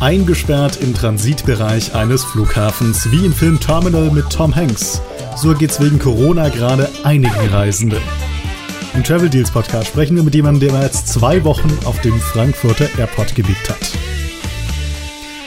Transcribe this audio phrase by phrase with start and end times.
[0.00, 5.02] Eingesperrt im Transitbereich eines Flughafens, wie im Film Terminal mit Tom Hanks.
[5.36, 8.00] So geht's wegen Corona gerade einigen Reisenden.
[8.94, 12.88] Im Travel Deals Podcast sprechen wir mit jemandem, der bereits zwei Wochen auf dem Frankfurter
[12.98, 13.92] Airport gelebt hat.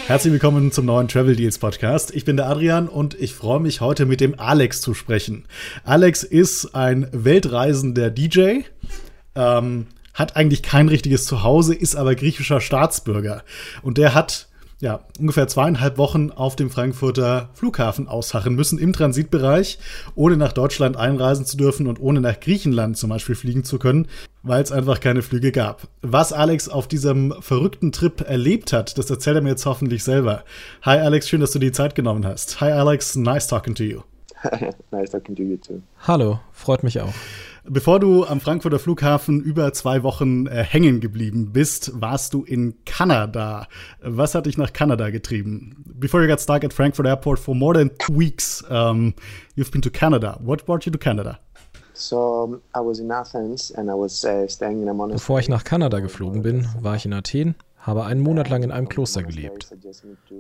[0.06, 2.14] Herzlich willkommen zum neuen Travel Deals Podcast.
[2.14, 5.46] Ich bin der Adrian und ich freue mich heute mit dem Alex zu sprechen.
[5.84, 8.60] Alex ist ein weltreisender DJ,
[9.34, 13.44] ähm, hat eigentlich kein richtiges Zuhause, ist aber griechischer Staatsbürger.
[13.82, 14.48] Und der hat
[14.84, 19.80] ja, ungefähr zweieinhalb Wochen auf dem Frankfurter Flughafen ausharren müssen im Transitbereich,
[20.14, 24.10] ohne nach Deutschland einreisen zu dürfen und ohne nach Griechenland zum Beispiel fliegen zu können,
[24.42, 25.88] weil es einfach keine Flüge gab.
[26.02, 30.44] Was Alex auf diesem verrückten Trip erlebt hat, das erzählt er mir jetzt hoffentlich selber.
[30.82, 32.60] Hi Alex, schön, dass du die Zeit genommen hast.
[32.60, 34.02] Hi Alex, nice talking to you.
[34.92, 35.82] nice talking to you too.
[36.06, 37.14] Hallo, freut mich auch.
[37.66, 42.84] Bevor du am Frankfurter Flughafen über zwei Wochen äh, hängen geblieben bist, warst du in
[42.84, 43.68] Kanada.
[44.02, 45.82] Was hat dich nach Kanada getrieben?
[45.86, 49.14] Before you got stuck at Frankfurt Airport for more than two weeks, um,
[49.56, 50.38] you've been to Canada.
[50.42, 51.40] What brought you to Canada?
[51.94, 55.20] So, I was in Athens and I was uh, staying in a monastery.
[55.20, 58.72] Bevor ich nach Kanada geflogen bin, war ich in Athen habe einen Monat lang in
[58.72, 59.76] einem Kloster gelebt.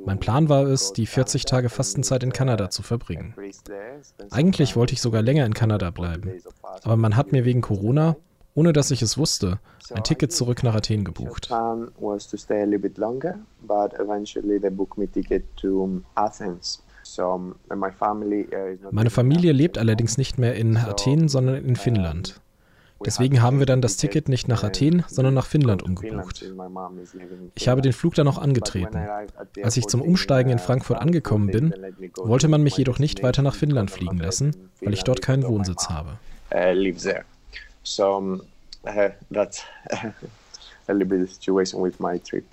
[0.05, 3.35] Mein Plan war es, die 40 Tage Fastenzeit in Kanada zu verbringen.
[4.31, 6.41] Eigentlich wollte ich sogar länger in Kanada bleiben,
[6.83, 8.15] aber man hat mir wegen Corona,
[8.55, 9.59] ohne dass ich es wusste,
[9.93, 11.49] ein Ticket zurück nach Athen gebucht.
[18.91, 22.39] Meine Familie lebt allerdings nicht mehr in Athen, sondern in Finnland.
[23.05, 26.45] Deswegen haben wir dann das Ticket nicht nach Athen, sondern nach Finnland umgebucht.
[27.55, 28.97] Ich habe den Flug dann auch angetreten.
[29.61, 31.73] Als ich zum Umsteigen in Frankfurt angekommen bin,
[32.15, 35.89] wollte man mich jedoch nicht weiter nach Finnland fliegen lassen, weil ich dort keinen Wohnsitz
[35.89, 36.17] habe.
[37.85, 38.39] So
[39.31, 39.63] that's
[40.87, 42.45] a little bit the situation with my trip.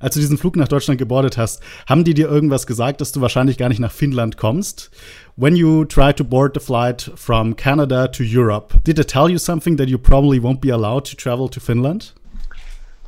[0.00, 3.20] Als du diesen Flug nach Deutschland gebordet hast, haben die dir irgendwas gesagt, dass du
[3.20, 4.90] wahrscheinlich gar nicht nach Finnland kommst?
[5.36, 9.38] When you tried to board the flight from Canada to Europe, did they tell you
[9.38, 12.14] something that you probably won't be allowed to travel to Finland?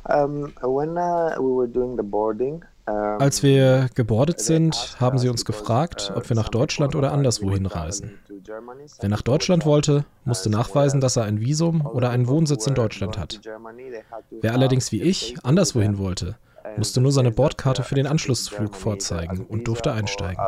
[0.09, 5.43] Um, when uh, we were doing the boarding, als wir gebordet sind, haben sie uns
[5.43, 8.17] gefragt, ob wir nach Deutschland oder anderswohin reisen.
[9.01, 13.17] Wer nach Deutschland wollte, musste nachweisen, dass er ein Visum oder einen Wohnsitz in Deutschland
[13.17, 13.41] hat.
[14.31, 16.37] Wer allerdings wie ich anderswohin wollte,
[16.77, 20.41] musste nur seine Bordkarte für den Anschlussflug vorzeigen und durfte einsteigen.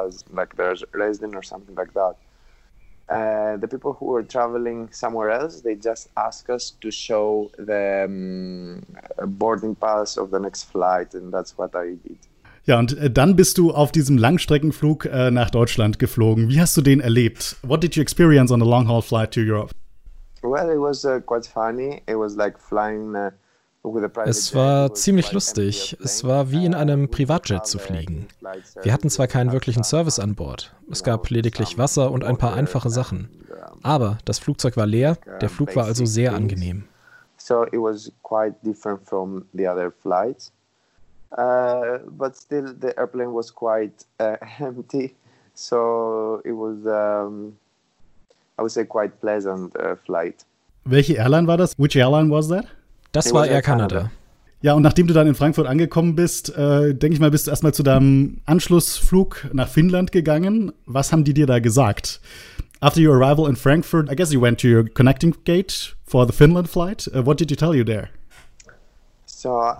[3.11, 8.06] Uh, the people who were traveling somewhere else, they just ask us to show the
[8.06, 8.85] um,
[9.39, 12.19] boarding pass of the next flight, and that's what I did.
[12.69, 16.50] Ja, und äh, dann bist du auf diesem Langstreckenflug äh, nach Deutschland geflogen.
[16.50, 17.56] Wie hast du den erlebt?
[17.63, 19.74] What did you experience on a long haul flight to Europe?
[20.44, 22.03] Well, it was uh, quite funny.
[22.07, 23.31] It was like flying uh,
[24.25, 25.97] es war ziemlich lustig.
[26.03, 28.28] Es war wie in einem Privatjet zu fliegen.
[28.84, 30.75] Wir hatten zwar keinen wirklichen Service an Bord.
[30.91, 33.30] Es gab lediglich Wasser und ein paar einfache Sachen.
[33.81, 36.84] Aber das Flugzeug war leer, der Flug war also sehr angenehm.
[37.38, 40.51] So it was quite different from the other flights.
[41.38, 45.16] Uh, but still the airplane was quite uh, empty.
[45.53, 47.57] So it was um,
[48.57, 50.45] I would say quite pleasant uh, flight.
[50.85, 51.78] Welche Airline war das?
[51.78, 52.66] Which airline was that?
[53.12, 54.12] Das war Air Canada.
[54.62, 57.51] Ja, und nachdem du dann in Frankfurt angekommen bist, äh, denke ich mal, bist du
[57.51, 60.73] erstmal zu deinem Anschlussflug nach Finnland gegangen.
[60.85, 62.19] Was haben die dir da gesagt?
[62.81, 66.34] After your arrival in Frankfurt, I guess you went to your connecting gate for the
[66.34, 67.09] Finland flight.
[67.13, 68.09] Uh, what did you tell you there?
[69.45, 69.73] Uh,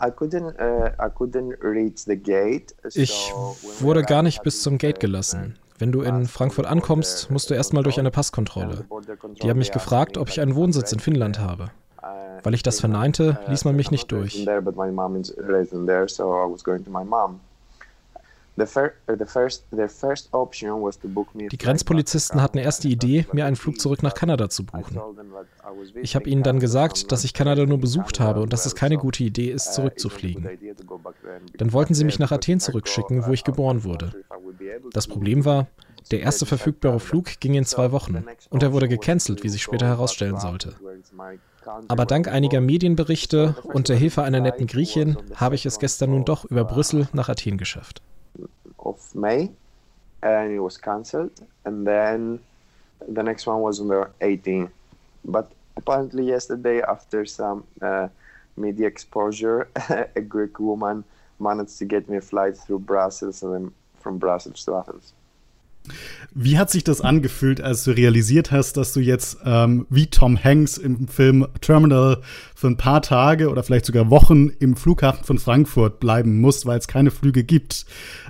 [2.93, 3.33] ich
[3.81, 5.57] wurde gar nicht bis zum Gate gelassen.
[5.77, 8.85] Wenn du in Frankfurt ankommst, musst du erstmal durch eine Passkontrolle.
[9.41, 11.71] Die haben mich gefragt, ob ich einen Wohnsitz in Finnland habe.
[12.43, 14.45] Weil ich das verneinte, ließ man mich nicht durch.
[21.51, 24.99] Die Grenzpolizisten hatten erst die Idee, mir einen Flug zurück nach Kanada zu buchen.
[26.01, 28.97] Ich habe ihnen dann gesagt, dass ich Kanada nur besucht habe und dass es keine
[28.97, 30.49] gute Idee ist, zurückzufliegen.
[31.57, 34.13] Dann wollten sie mich nach Athen zurückschicken, wo ich geboren wurde.
[34.91, 35.67] Das Problem war,
[36.12, 39.85] der erste verfügbare Flug ging in zwei Wochen und er wurde gecancelt, wie sich später
[39.85, 40.75] herausstellen sollte.
[41.88, 46.25] Aber dank einiger Medienberichte und der Hilfe einer netten Griechin habe ich es gestern nun
[46.25, 48.01] doch über Brüssel nach Athen geschafft.
[48.83, 49.51] Of May,
[50.21, 52.39] and it was cancelled, and then
[53.07, 54.71] the next one was on the 18th.
[55.25, 58.07] But apparently yesterday, after some uh,
[58.57, 59.69] media exposure,
[60.15, 61.03] a Greek woman
[61.39, 65.13] managed to get me a flight through Brussels and then from Brussels to Athens.
[66.33, 70.41] Wie hat sich das angefühlt, als du realisiert hast, dass du jetzt ähm, wie Tom
[70.41, 72.21] Hanks im Film Terminal
[72.55, 76.77] für ein paar Tage oder vielleicht sogar Wochen im Flughafen von Frankfurt bleiben musst, weil
[76.77, 77.85] es keine Flüge gibt?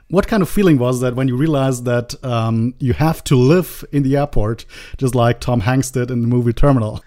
[0.09, 3.85] What kind of feeling was that when you realized that um, you have to live
[3.91, 4.65] in the airport,
[4.99, 7.01] just like Tom Hanks did in the movie Terminal?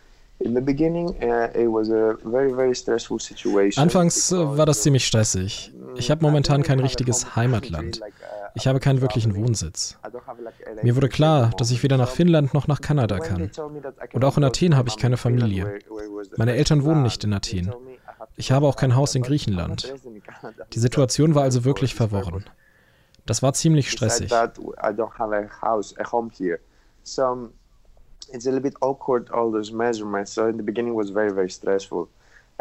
[0.45, 0.49] Uh,
[3.77, 5.73] Anfangs äh, war das ziemlich stressig.
[5.97, 8.01] Ich habe momentan kein richtiges Heimatland.
[8.55, 9.99] Ich habe keinen wirklichen Wohnsitz.
[10.83, 13.51] Mir wurde klar, dass ich weder nach Finnland noch nach Kanada kann.
[14.13, 15.79] Und auch in Athen habe ich keine Familie.
[16.37, 17.73] Meine Eltern wohnen nicht in Athen.
[18.37, 19.93] Ich habe auch kein Haus in Griechenland.
[20.73, 22.45] Die Situation war also wirklich verworren.
[23.27, 24.31] Das war ziemlich stressig.
[28.33, 30.33] It's a little bit awkward, all those measurements.
[30.33, 32.09] So in the beginning was very, very stressful.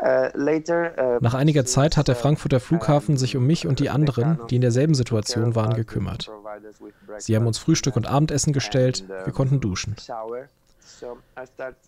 [0.01, 4.39] Uh, uh, Nach einiger Zeit hat der Frankfurter Flughafen sich um mich und die anderen,
[4.49, 6.31] die in derselben Situation waren, gekümmert.
[7.19, 9.95] Sie haben uns Frühstück und Abendessen gestellt, wir konnten duschen.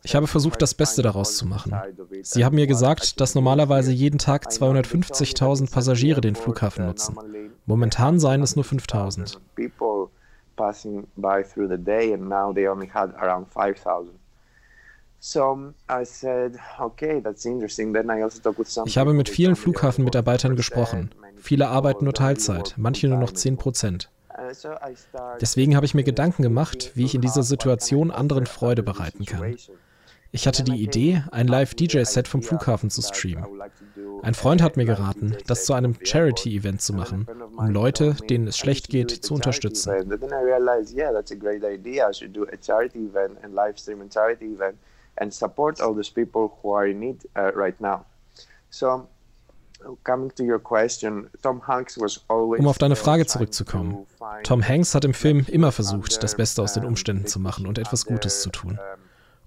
[0.03, 1.73] Ich habe versucht, das Beste daraus zu machen.
[2.21, 7.17] Sie haben mir gesagt, dass normalerweise jeden Tag 250.000 Passagiere den Flughafen nutzen.
[7.65, 9.37] Momentan seien es nur 5.000
[18.85, 21.11] ich habe mit vielen Flughafenmitarbeitern gesprochen.
[21.37, 24.11] Viele arbeiten nur Teilzeit, manche nur noch 10 Prozent.
[24.37, 24.51] Uh,
[25.39, 29.55] Deswegen habe ich mir Gedanken gemacht, wie ich in dieser Situation anderen Freude bereiten kann.
[30.33, 33.45] Ich hatte die Idee, ein Live-DJ-Set vom Flughafen zu streamen.
[34.23, 38.57] Ein Freund hat mir geraten, das zu einem Charity-Event zu machen, um Leute, denen es
[38.57, 39.93] schlecht geht, zu unterstützen.
[45.17, 48.05] And support all those people who are in need uh, right now.
[48.69, 49.07] So,
[50.03, 52.59] coming to your question, Tom Hanks was always.
[52.59, 54.05] Um auf deine Frage zurückzukommen.
[54.43, 57.77] Tom Hanks hat im Film immer versucht, das Beste aus den Umständen zu machen und
[57.77, 58.79] etwas Gutes zu tun.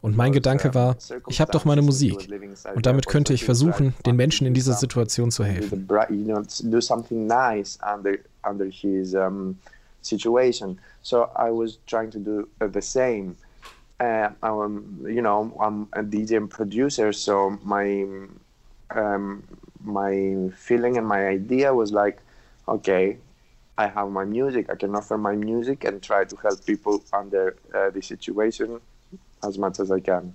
[0.03, 0.97] Und mein Gedanke war,
[1.27, 2.29] ich habe doch meine Musik
[2.75, 5.89] und damit könnte ich versuchen, den Menschen in dieser Situation zu helfen.
[11.03, 13.37] So I was trying to do the same.
[13.99, 18.05] Uh, I'm, you know, I'm a DJ and producer, so my
[18.91, 19.43] um,
[19.83, 22.19] my feeling and my idea was like,
[22.69, 23.19] okay,
[23.79, 27.57] I have my music, I can offer my music and try to help people under
[27.75, 28.81] uh, the situation
[29.43, 30.35] as much as I can.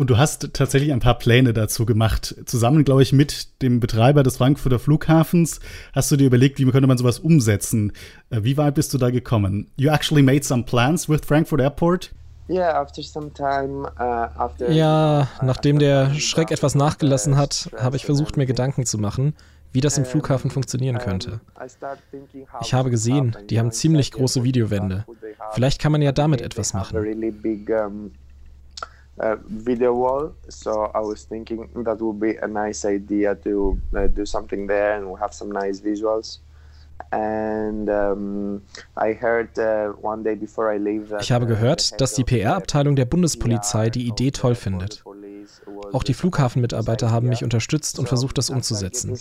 [0.00, 2.34] Und du hast tatsächlich ein paar Pläne dazu gemacht.
[2.46, 5.60] Zusammen, glaube ich, mit dem Betreiber des Frankfurter Flughafens
[5.92, 7.92] hast du dir überlegt, wie könnte man sowas umsetzen.
[8.30, 9.70] Äh, wie weit bist du da gekommen?
[9.76, 12.14] You actually made some plans with Frankfurt Airport?
[12.48, 12.54] Uh,
[14.70, 19.34] ja, nachdem der Schreck etwas nachgelassen hat, habe ich versucht, mir Gedanken zu machen,
[19.70, 21.42] wie das im Flughafen funktionieren könnte.
[22.62, 25.04] Ich habe gesehen, die haben ziemlich große Videowände.
[25.52, 26.96] Vielleicht kann man ja damit etwas machen.
[29.20, 30.32] Uh, video wall.
[30.48, 34.96] So I was thinking that would be a nice idea to uh, do something there
[34.96, 36.40] and we have some nice visuals.
[37.12, 38.60] Uh,
[41.20, 45.04] ich habe gehört, dass die PR-Abteilung der Bundespolizei die Idee toll findet.
[45.92, 49.14] Auch die Flughafenmitarbeiter haben mich unterstützt und versucht, das umzusetzen.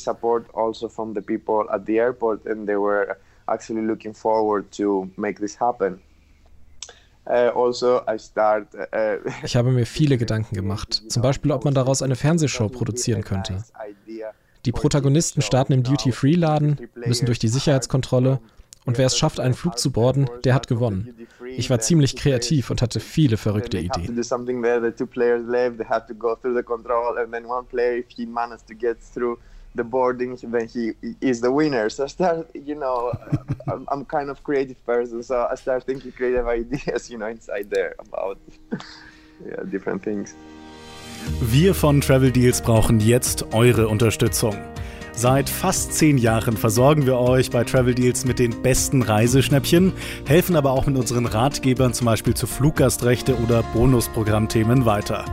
[7.25, 12.15] Uh, also uh, ich habe mir viele Gedanken gemacht, zum Beispiel, ob man daraus eine
[12.15, 13.63] Fernsehshow produzieren könnte.
[14.65, 18.39] Die Protagonisten starten im Duty-Free-Laden, müssen durch die Sicherheitskontrolle
[18.85, 21.15] und wer es schafft, einen Flug zu boarden, der hat gewonnen.
[21.45, 24.15] Ich war ziemlich kreativ und hatte viele verrückte Ideen.
[29.75, 33.13] The boarding when he is the winner so i start you know
[33.71, 37.69] I'm, I'm kind of creative person so i start thinking creative ideas you know inside
[37.69, 38.39] there about
[39.45, 40.35] yeah different things
[41.41, 44.55] Wir von Travel Deals brauchen jetzt eure Unterstützung.
[45.19, 49.91] Seit fast zehn Jahren versorgen wir euch bei Travel Deals mit den besten Reiseschnäppchen,
[50.25, 55.25] helfen aber auch mit unseren Ratgebern zum Beispiel zu Fluggastrechte oder Bonusprogrammthemen weiter.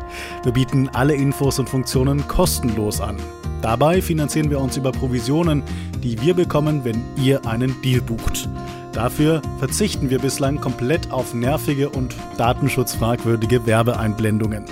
[0.42, 3.14] Wir bieten alle Infos und Funktionen kostenlos an.
[3.62, 5.62] Dabei finanzieren wir uns über Provisionen,
[6.02, 8.48] die wir bekommen, wenn ihr einen Deal bucht.
[8.92, 14.64] Dafür verzichten wir bislang komplett auf nervige und datenschutzfragwürdige Werbeeinblendungen.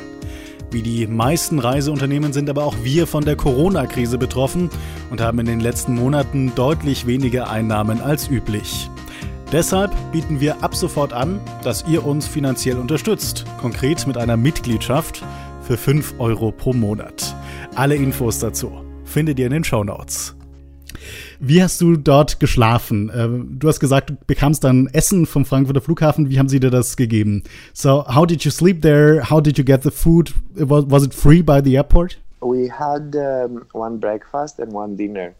[0.75, 4.71] Wie die meisten Reiseunternehmen sind aber auch wir von der Corona-Krise betroffen
[5.09, 8.91] und haben in den letzten Monaten deutlich weniger Einnahmen als üblich.
[9.53, 15.23] Deshalb bieten wir ab sofort an, dass ihr uns finanziell unterstützt, konkret mit einer Mitgliedschaft
[15.63, 17.37] für 5 Euro pro Monat.
[17.77, 18.73] Alle Infos dazu
[19.05, 20.34] findet ihr in den Show Notes.
[21.41, 23.11] Wie hast du dort geschlafen?
[23.15, 26.31] Ähm, du hast gesagt, du bekamst dann Essen vom Frankfurter Flughafen.
[26.31, 27.43] Wie haben sie dir das gegeben?
[27.73, 29.31] So, how did you sleep there?
[29.31, 30.33] How did you get the food?
[30.55, 32.19] Was, was it free by the airport?
[32.41, 35.33] We had um, one breakfast and one dinner.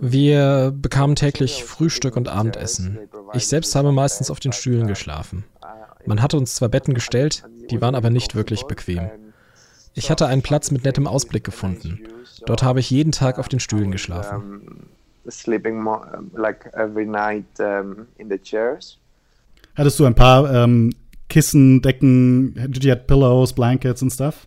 [0.00, 2.98] Wir bekamen täglich Frühstück und Abendessen.
[3.32, 5.44] Ich selbst habe meistens auf den Stühlen geschlafen.
[6.04, 9.10] Man hatte uns zwar Betten gestellt, die waren aber nicht wirklich bequem.
[9.96, 12.00] Ich hatte einen Platz mit nettem Ausblick gefunden.
[12.44, 14.88] Dort habe ich jeden Tag auf den Stühlen geschlafen.
[19.74, 20.92] Hattest du ein paar ähm,
[21.28, 24.46] Kissen, Decken, did you have pillows, blankets and stuff?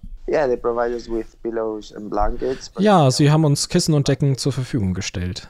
[2.77, 5.47] Ja, sie haben uns Kissen und Decken zur Verfügung gestellt.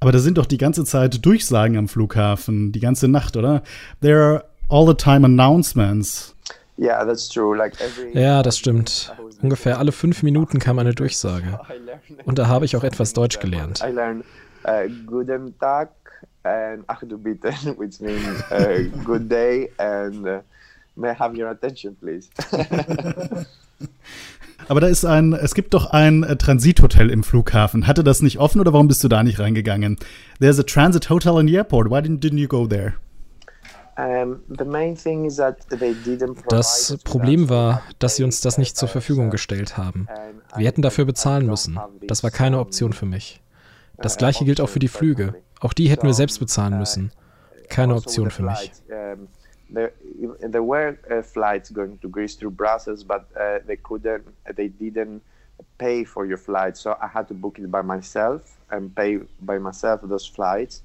[0.00, 3.62] Aber da sind doch die ganze Zeit Durchsagen am Flughafen, die ganze Nacht, oder?
[4.02, 6.36] There are all the time announcements.
[6.78, 7.56] Yeah, that's true.
[7.56, 9.12] Like every ja, das stimmt.
[9.42, 11.58] Ungefähr alle fünf Minuten kam eine Durchsage.
[12.24, 13.82] Und da habe ich auch etwas Deutsch gelernt.
[14.64, 15.90] Uh, Guten Tag
[16.42, 20.40] and Ach du bitte, which means uh, good day and uh,
[20.96, 22.28] may I have your attention, please.
[24.68, 27.86] Aber da ist ein, es gibt doch ein äh, Transithotel im Flughafen.
[27.86, 29.96] Hatte das nicht offen oder warum bist du da nicht reingegangen?
[30.40, 31.90] There's a transit hotel in the airport.
[31.90, 32.94] Why didn't, didn't you go there?
[36.48, 40.06] Das Problem war, dass sie uns das nicht zur Verfügung gestellt haben.
[40.56, 41.80] Wir hätten dafür bezahlen müssen.
[42.06, 43.42] Das war keine Option für mich.
[43.96, 45.34] Das gleiche gilt auch für die Flüge.
[45.60, 47.10] Auch die hätten wir selbst bezahlen müssen.
[47.68, 48.72] Keine Option für mich.
[49.70, 49.92] There,
[50.40, 54.24] there were uh, flights going to Greece through Brussels, but uh, they couldn't,
[54.56, 55.20] they didn't
[55.76, 56.74] pay for your flight.
[56.74, 60.84] So I had to book it by myself and pay by myself those flights.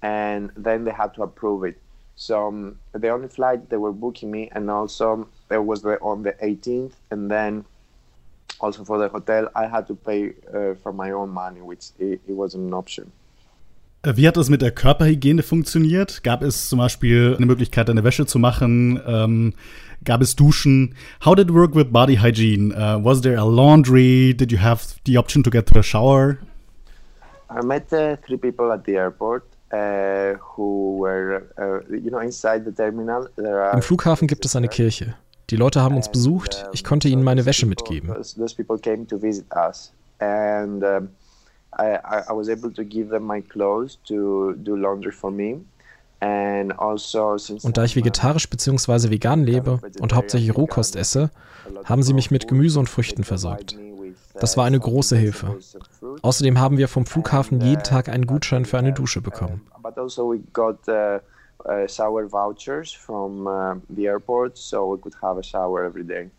[0.00, 1.76] And then they had to approve it.
[2.16, 6.22] So um, the only flight they were booking me, and also there was the, on
[6.22, 7.64] the 18th, and then
[8.60, 12.20] also for the hotel, I had to pay uh, for my own money, which it,
[12.26, 13.12] it wasn't an option.
[14.02, 16.22] Äh, wie hat das mit der Körperhygiene funktioniert?
[16.22, 19.00] Gab es zum Beispiel eine Möglichkeit, eine Wäsche zu machen?
[19.06, 19.54] Ähm,
[20.04, 20.94] gab es Duschen?
[21.24, 22.72] How did it work with body hygiene?
[22.72, 24.34] Uh, was there a laundry?
[24.34, 26.38] Did you have the option to get to a shower?
[27.50, 29.44] I met uh, three people at the airport.
[29.72, 31.06] Uh, uh,
[33.72, 35.14] Im Flughafen gibt es eine Kirche.
[35.50, 36.66] Die Leute haben uns besucht.
[36.72, 38.10] Ich konnte ihnen meine Wäsche mitgeben.
[38.10, 38.40] Also
[47.62, 49.10] und da ich vegetarisch bzw.
[49.10, 51.30] vegan lebe und hauptsächlich Rohkost esse,
[51.84, 53.76] haben sie mich mit Gemüse und Früchten versorgt.
[54.34, 55.58] Das war eine große Hilfe.
[56.22, 59.62] Außerdem haben wir vom Flughafen jeden Tag einen Gutschein für eine Dusche bekommen.
[59.82, 60.34] Also
[61.66, 66.30] uh, shower vouchers from uh, the airport, so we could have a shower every day.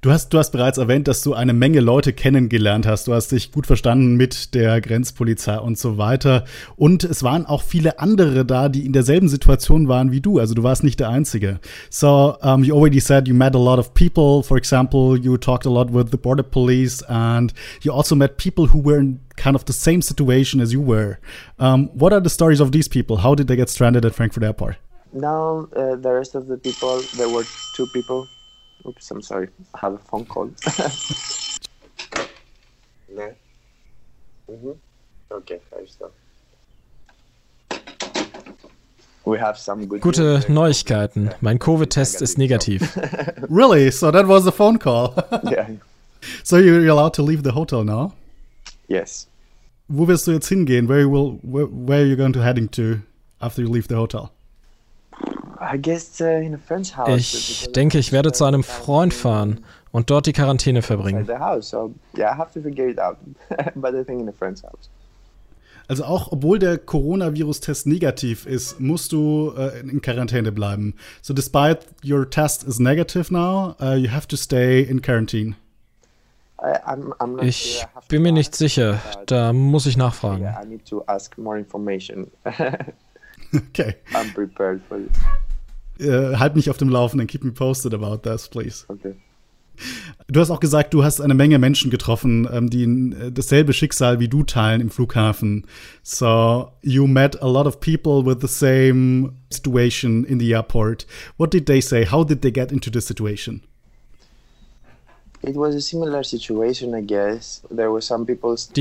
[0.00, 3.08] Du hast, du hast bereits erwähnt, dass du eine Menge Leute kennengelernt hast.
[3.08, 6.44] Du hast dich gut verstanden mit der Grenzpolizei und so weiter.
[6.76, 10.38] Und es waren auch viele andere da, die in derselben Situation waren wie du.
[10.38, 11.58] Also du warst nicht der Einzige.
[11.90, 14.42] So, um, you already said you met a lot of people.
[14.42, 18.72] For example, you talked a lot with the border police and you also met people
[18.72, 21.18] who were in kind of the same situation as you were.
[21.58, 23.16] Um, what are the stories of these people?
[23.18, 24.76] How did they get stranded at Frankfurt Airport?
[25.12, 27.44] Now, uh, the rest of the people, there were
[27.74, 28.28] two people
[28.86, 29.48] Oops, I'm sorry.
[29.74, 30.46] I have a phone call.
[33.08, 33.34] ne?
[34.48, 34.76] Mhm.
[35.30, 36.12] Okay, stop.
[40.00, 41.30] Gute Neuigkeiten.
[41.40, 42.96] Mein Covid-Test ist negativ.
[43.50, 43.90] really?
[43.90, 45.14] So that was a phone call?
[45.44, 45.68] yeah.
[46.44, 48.12] So you're allowed to leave the hotel now?
[48.88, 49.26] Yes.
[49.88, 50.88] Wo wirst du jetzt hingehen?
[50.88, 53.02] Where, will, where, where are you going to heading to
[53.40, 54.32] after you leave the hotel?
[57.12, 59.60] Uh, ich denke, ich werde zu einem Freund fahren
[59.90, 61.26] und dort die Quarantäne verbringen.
[65.88, 70.94] Also auch obwohl der Coronavirus-Test negativ ist, musst du äh, in Quarantäne bleiben.
[71.22, 75.56] So despite your test is negative now, uh, you have to stay in quarantine.
[77.40, 79.00] Ich bin mir nicht sicher.
[79.26, 80.44] Da muss ich nachfragen.
[83.54, 83.94] okay.
[84.12, 85.08] I'm prepared for you.
[85.98, 87.26] Äh, halt mich auf dem Laufenden.
[87.26, 88.84] Keep me posted about this, please.
[88.88, 89.14] Okay.
[90.26, 94.20] Du hast auch gesagt, du hast eine Menge Menschen getroffen, ähm, die äh, dasselbe Schicksal
[94.20, 95.66] wie du teilen im Flughafen.
[96.02, 101.06] So, you met a lot of people with the same situation in the airport.
[101.36, 102.06] What did they say?
[102.06, 103.62] How did they get into the situation?
[105.42, 105.54] Die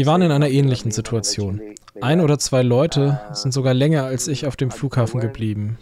[0.06, 1.62] waren in einer ähnlichen Situation.
[2.02, 5.78] Ein oder zwei Leute sind sogar länger als ich auf dem Flughafen geblieben.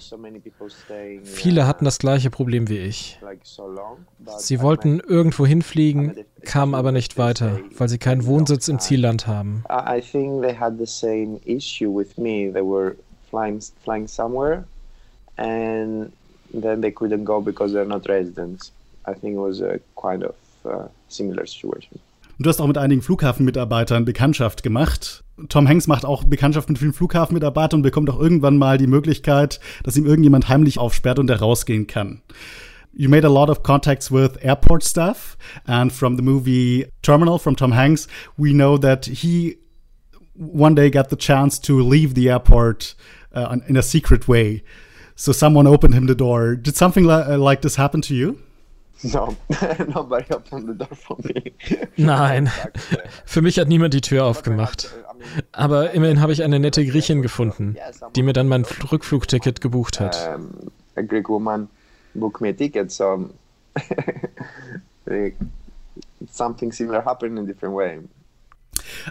[1.23, 3.19] Viele hatten das gleiche Problem wie ich.
[4.37, 9.63] Sie wollten irgendwo hinfliegen, kamen aber nicht weiter, weil sie keinen Wohnsitz im Zielland haben.
[9.69, 12.51] I think they had the same issue with me.
[12.51, 12.95] They were
[13.29, 14.65] flying, flying somewhere
[15.37, 16.11] and
[16.53, 18.71] then they couldn't go because they're not residents.
[19.05, 21.99] I think it was a kind of uh, similar situation.
[22.37, 25.23] Du hast auch mit einigen Flughafenmitarbeitern Bekanntschaft gemacht.
[25.47, 29.61] Tom Hanks macht auch Bekanntschaft mit vielen Flughafenmitarbeitern und bekommt auch irgendwann mal die Möglichkeit,
[29.83, 32.21] dass ihm irgendjemand heimlich aufsperrt und er rausgehen kann.
[32.93, 37.55] You made a lot of contacts with airport staff, and from the movie Terminal from
[37.55, 38.07] Tom Hanks,
[38.37, 39.57] we know that he
[40.33, 42.95] one day got the chance to leave the airport
[43.33, 44.63] uh, in a secret way.
[45.15, 46.55] So someone opened him the door.
[46.55, 48.39] Did something li uh, like this happen to you?
[49.03, 49.35] No,
[49.93, 51.51] nobody opened the door for me.
[51.97, 52.49] Nein,
[53.25, 54.93] für mich hat niemand die Tür aufgemacht.
[55.51, 57.75] Aber immerhin habe ich eine nette Griechin gefunden,
[58.15, 60.37] die mir dann mein Rückflugticket gebucht hat.
[60.95, 61.67] a Greek woman
[62.13, 63.29] booked me a ticket, so
[66.31, 67.99] something similar happened in a different way.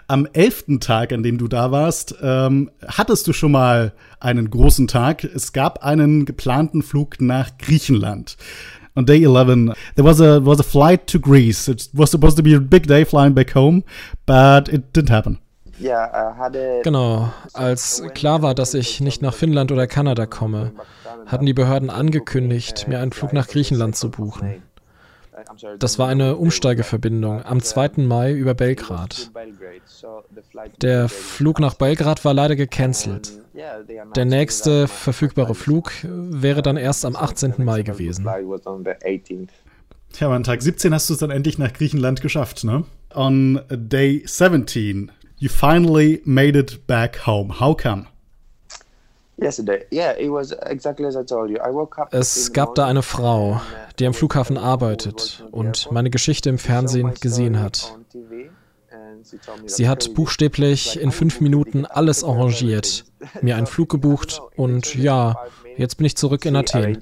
[0.09, 4.89] Am elften Tag, an dem du da warst, ähm, hattest du schon mal einen großen
[4.89, 5.25] Tag.
[5.25, 8.37] Es gab einen geplanten Flug nach Griechenland.
[8.97, 11.69] On day 11, there was a was a flight to Greece.
[11.69, 13.83] It was supposed to be a big day flying back home,
[14.25, 15.39] but it didn't happen.
[16.85, 20.73] Genau, als klar war, dass ich nicht nach Finnland oder Kanada komme,
[21.27, 24.63] hatten die Behörden angekündigt, mir einen Flug nach Griechenland zu buchen.
[25.81, 28.03] Das war eine Umsteigeverbindung am 2.
[28.05, 29.31] Mai über Belgrad.
[30.81, 33.33] Der Flug nach Belgrad war leider gecancelt.
[34.17, 37.55] Der nächste verfügbare Flug wäre dann erst am 18.
[37.59, 38.25] Mai gewesen.
[40.19, 42.85] Ja, aber an Tag 17 hast du es dann endlich nach Griechenland geschafft, ne?
[43.15, 47.61] On day 17, you finally made it back home.
[47.61, 48.07] How come?
[52.11, 53.61] Es gab da eine Frau,
[53.99, 57.99] die am Flughafen arbeitet und meine Geschichte im Fernsehen gesehen hat.
[59.67, 63.05] Sie hat buchstäblich in fünf Minuten alles arrangiert,
[63.43, 65.37] mir einen Flug gebucht und ja,
[65.77, 66.99] jetzt bin ich zurück in Athen.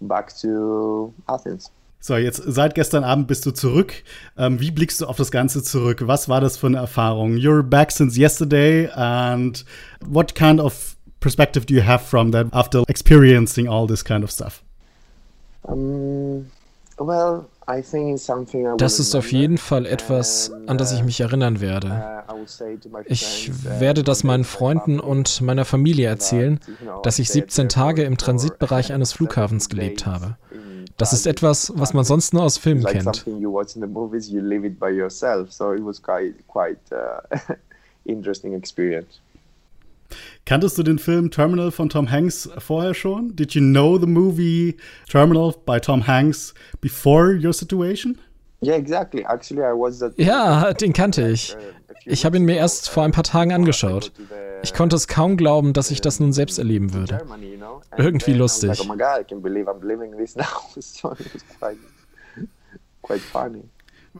[0.00, 1.70] Back to Athens.
[2.00, 3.94] So, jetzt seit gestern Abend bist du zurück.
[4.36, 6.02] Ähm, wie blickst du auf das Ganze zurück?
[6.06, 7.34] Was war das für eine Erfahrung?
[7.36, 9.64] You're back since yesterday, and
[10.06, 14.30] what kind of perspective do you have from that after experiencing all this kind of
[14.30, 14.62] stuff?
[15.62, 16.46] Um,
[18.78, 22.24] das ist auf jeden Fall etwas, an das ich mich erinnern werde.
[23.06, 26.60] Ich werde das meinen Freunden und meiner Familie erzählen,
[27.02, 30.36] dass ich 17 Tage im Transitbereich eines Flughafens gelebt habe.
[30.96, 33.26] Das ist etwas, was man sonst nur aus Filmen kennt.
[38.04, 39.20] interesting experience.
[40.44, 43.34] Kanntest du den Film Terminal von Tom Hanks vorher schon?
[43.34, 44.76] Did you know the movie
[45.10, 48.18] Terminal by Tom Hanks before your situation?
[48.62, 49.24] Yeah, exactly.
[49.28, 51.56] Actually, I was ja, den kannte ich.
[52.04, 54.12] Ich habe ihn mir erst vor ein paar Tagen angeschaut.
[54.62, 57.20] Ich konnte es kaum glauben, dass ich das nun selbst erleben würde.
[57.96, 58.80] Irgendwie lustig.
[58.80, 58.86] Oh
[63.02, 63.62] quite funny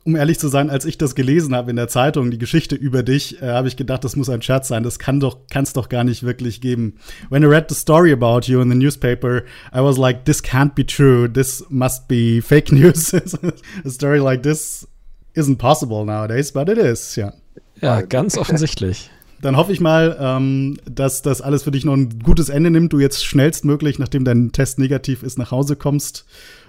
[0.04, 3.02] um ehrlich zu sein, als ich das gelesen habe in der Zeitung, die Geschichte über
[3.02, 4.82] dich, äh, habe ich gedacht, das muss ein Scherz sein.
[4.82, 6.94] Das kann doch, kann es doch gar nicht wirklich geben.
[7.30, 9.42] When I read the story about you in the newspaper,
[9.74, 11.28] I was like, this can't be true.
[11.28, 13.14] This must be fake news.
[13.14, 14.86] A story like this
[15.34, 17.32] isn't possible nowadays, but it is, ja.
[17.80, 19.10] Ja, ganz offensichtlich.
[19.42, 22.92] Dann hoffe ich mal, ähm, dass das alles für dich noch ein gutes Ende nimmt,
[22.92, 26.24] du jetzt schnellstmöglich, nachdem dein Test negativ ist, nach Hause kommst.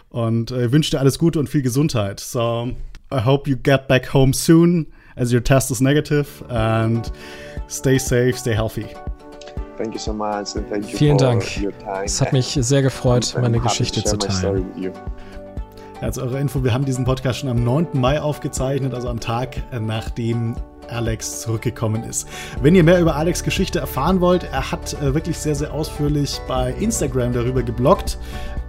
[0.10, 2.20] Und äh, wünsche dir alles Gute und viel Gesundheit.
[2.20, 2.74] So,
[3.12, 7.10] I hope you get back home soon as your test is negative and
[7.68, 8.86] stay safe, stay healthy.
[9.78, 11.44] Thank you so much and thank you Vielen Dank.
[12.04, 14.66] Es hat mich sehr gefreut, meine Geschichte zu teilen.
[16.02, 17.88] Ja, eure Info, wir haben diesen Podcast schon am 9.
[17.94, 20.56] Mai aufgezeichnet, also am Tag, äh, nachdem
[20.90, 22.28] Alex zurückgekommen ist.
[22.62, 26.40] Wenn ihr mehr über Alex Geschichte erfahren wollt, er hat äh, wirklich sehr, sehr ausführlich
[26.48, 28.18] bei Instagram darüber geblockt.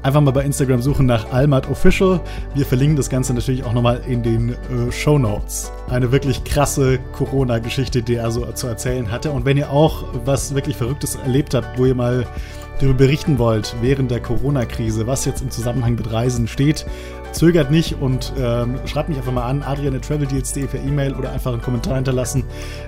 [0.00, 2.20] Einfach mal bei Instagram suchen nach Almat Official.
[2.54, 5.72] Wir verlinken das Ganze natürlich auch nochmal in den äh, Show Notes.
[5.88, 9.32] Eine wirklich krasse Corona-Geschichte, die er so zu erzählen hatte.
[9.32, 12.26] Und wenn ihr auch was wirklich Verrücktes erlebt habt, wo ihr mal
[12.78, 16.86] darüber berichten wollt während der Corona-Krise, was jetzt im Zusammenhang mit Reisen steht,
[17.32, 21.62] zögert nicht und ähm, schreibt mich einfach mal an, adrian.traveldeals.de per E-Mail oder einfach einen
[21.62, 22.44] Kommentar hinterlassen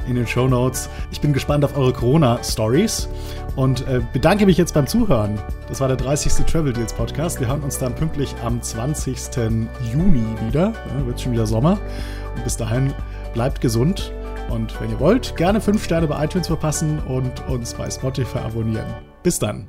[0.09, 0.89] in den Show Notes.
[1.11, 3.09] Ich bin gespannt auf eure Corona-Stories
[3.57, 5.39] und äh, bedanke mich jetzt beim Zuhören.
[5.69, 6.45] Das war der 30.
[6.47, 7.41] Travel Deals Podcast.
[7.41, 9.19] Wir hören uns dann pünktlich am 20.
[9.93, 10.73] Juni wieder.
[10.73, 11.79] Ja, wird schon wieder Sommer.
[12.37, 12.93] Und bis dahin
[13.33, 14.13] bleibt gesund.
[14.49, 18.87] Und wenn ihr wollt, gerne 5 Sterne bei iTunes verpassen und uns bei Spotify abonnieren.
[19.23, 19.69] Bis dann.